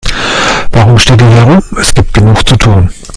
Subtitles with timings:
[0.71, 2.89] Warum steht ihr hier herum, es gibt genug zu tun.